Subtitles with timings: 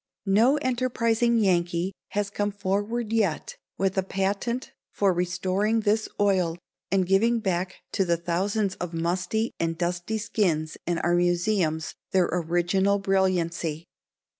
[0.25, 6.57] No enterprising Yankee has come forward yet with a patent for restoring this oil
[6.89, 12.27] and giving back to the thousands of musty and dusty skins in our museums their
[12.33, 13.85] original brilliancy.